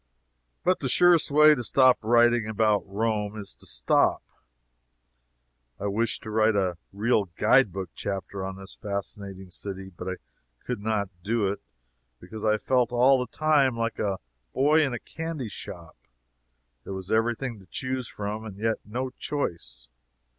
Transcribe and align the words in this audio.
But 0.63 0.79
the 0.79 0.89
surest 0.89 1.29
way 1.29 1.53
to 1.53 1.63
stop 1.63 1.99
writing 2.01 2.47
about 2.47 2.83
Rome 2.89 3.37
is 3.37 3.53
to 3.53 3.67
stop. 3.67 4.23
I 5.79 5.85
wished 5.85 6.23
to 6.23 6.31
write 6.31 6.55
a 6.55 6.77
real 6.91 7.25
"guide 7.35 7.71
book" 7.71 7.91
chapter 7.93 8.43
on 8.43 8.55
this 8.55 8.73
fascinating 8.73 9.51
city, 9.51 9.91
but 9.95 10.07
I 10.09 10.15
could 10.65 10.79
not 10.81 11.09
do 11.21 11.51
it, 11.51 11.61
because 12.19 12.43
I 12.43 12.53
have 12.53 12.63
felt 12.63 12.91
all 12.91 13.19
the 13.19 13.27
time 13.31 13.77
like 13.77 13.99
a 13.99 14.17
boy 14.55 14.81
in 14.83 14.91
a 14.91 14.97
candy 14.99 15.49
shop 15.49 15.95
there 16.83 16.93
was 16.93 17.11
every 17.11 17.35
thing 17.35 17.59
to 17.59 17.67
choose 17.69 18.07
from, 18.07 18.43
and 18.43 18.57
yet 18.57 18.77
no 18.83 19.11
choice. 19.19 19.87